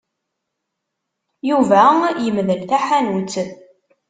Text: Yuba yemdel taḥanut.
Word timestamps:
Yuba 1.49 1.81
yemdel 2.23 2.61
taḥanut. 2.69 3.33